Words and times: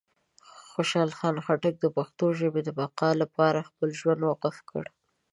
خوشحال 0.71 1.11
خان 1.17 1.35
خټک 1.45 1.75
د 1.79 1.85
پښتو 1.95 2.25
ژبې 2.39 2.61
د 2.65 2.69
بقا 2.79 3.09
لپاره 3.21 3.67
خپل 3.69 3.89
ژوند 3.99 4.21
وقف 4.25 4.55
کړی 4.69 4.91
و. 4.93 4.97